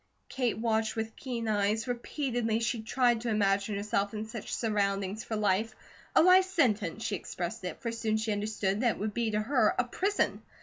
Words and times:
Kate 0.29 0.57
watched 0.57 0.95
with 0.95 1.15
keen 1.15 1.47
eyes. 1.47 1.87
Repeatedly 1.87 2.59
she 2.59 2.81
tried 2.81 3.21
to 3.21 3.29
imagine 3.29 3.75
herself 3.75 4.15
in 4.15 4.25
such 4.25 4.51
surroundings 4.51 5.23
for 5.23 5.35
life, 5.35 5.75
a 6.15 6.23
life 6.23 6.45
sentence, 6.45 7.03
she 7.03 7.15
expressed 7.15 7.63
it, 7.63 7.79
for 7.83 7.91
soon 7.91 8.17
she 8.17 8.31
understood 8.31 8.81
that 8.81 8.95
it 8.95 8.97
would 8.97 9.13
be 9.13 9.29
to 9.29 9.39
her, 9.41 9.75
a 9.77 9.83
prison. 9.83 10.41